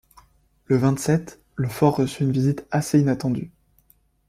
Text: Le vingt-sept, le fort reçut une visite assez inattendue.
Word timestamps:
Le 0.65 0.77
vingt-sept, 0.77 1.39
le 1.55 1.67
fort 1.69 1.97
reçut 1.97 2.23
une 2.23 2.31
visite 2.31 2.65
assez 2.71 2.99
inattendue. 2.99 3.51